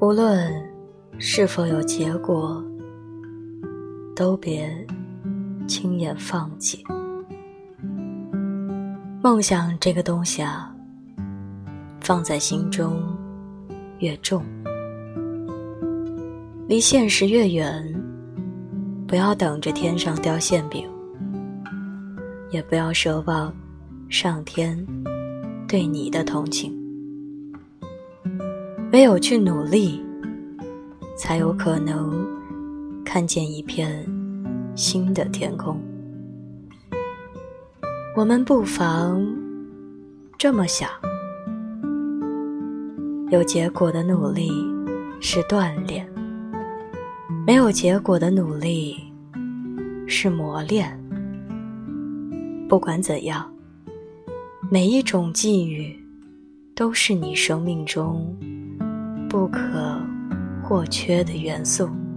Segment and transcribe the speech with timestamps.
[0.00, 0.48] 无论
[1.18, 2.64] 是否有结果，
[4.14, 4.70] 都别
[5.66, 6.84] 轻言放弃。
[9.20, 10.72] 梦想这个东西啊，
[12.00, 13.02] 放在心中
[13.98, 14.44] 越重，
[16.68, 17.92] 离现实越远。
[19.04, 20.88] 不要等着天上掉馅饼，
[22.50, 23.52] 也不要奢望
[24.08, 24.86] 上天
[25.66, 26.77] 对你的同情。
[28.90, 30.02] 唯有去努力，
[31.14, 32.26] 才有可能
[33.04, 34.02] 看见一片
[34.74, 35.78] 新的天空。
[38.16, 39.22] 我们不妨
[40.38, 40.88] 这么想：
[43.30, 44.50] 有结果的努力
[45.20, 46.08] 是锻炼，
[47.46, 48.96] 没有结果的努力
[50.06, 50.98] 是磨练。
[52.70, 53.52] 不管怎样，
[54.70, 55.94] 每一种际遇
[56.74, 58.34] 都是你生命中。
[59.28, 60.00] 不可
[60.62, 62.07] 或缺的元素。